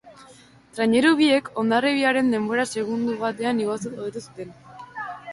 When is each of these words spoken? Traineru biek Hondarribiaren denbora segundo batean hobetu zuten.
Traineru 0.75 1.09
biek 1.17 1.49
Hondarribiaren 1.61 2.31
denbora 2.35 2.65
segundo 2.77 3.17
batean 3.19 3.61
hobetu 3.75 4.17
zuten. 4.23 4.51